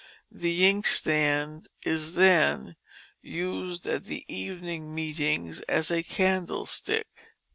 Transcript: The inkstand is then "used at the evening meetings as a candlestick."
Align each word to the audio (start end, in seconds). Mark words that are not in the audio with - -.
The 0.31 0.67
inkstand 0.67 1.67
is 1.85 2.15
then 2.15 2.75
"used 3.21 3.87
at 3.87 4.05
the 4.05 4.25
evening 4.27 4.95
meetings 4.95 5.59
as 5.69 5.91
a 5.91 6.01
candlestick." 6.01 7.35